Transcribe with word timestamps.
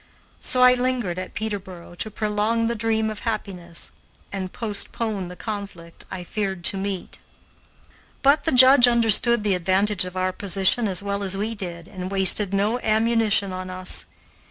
So 0.39 0.63
I 0.63 0.73
lingered 0.73 1.19
at 1.19 1.35
Peterboro 1.35 1.93
to 1.99 2.09
prolong 2.09 2.65
the 2.65 2.73
dream 2.73 3.11
of 3.11 3.19
happiness 3.19 3.91
and 4.33 4.51
postpone 4.51 5.27
the 5.27 5.35
conflict 5.35 6.05
I 6.09 6.23
feared 6.23 6.63
to 6.65 6.77
meet. 6.77 7.19
But 8.23 8.45
the 8.45 8.51
Judge 8.51 8.87
understood 8.87 9.43
the 9.43 9.53
advantage 9.53 10.03
of 10.03 10.17
our 10.17 10.33
position 10.33 10.87
as 10.87 11.03
well 11.03 11.21
as 11.21 11.37
we 11.37 11.53
did, 11.53 11.87
and 11.87 12.09
wasted 12.09 12.51
no 12.51 12.79
ammunition 12.79 13.53
on 13.53 13.69
us. 13.69 14.05